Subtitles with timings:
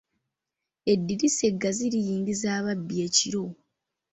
[0.91, 3.45] Eddirisa eggazi liyingiza ababbi ekiro.